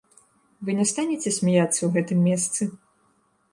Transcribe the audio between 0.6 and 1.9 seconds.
Вы не станеце смяяцца ў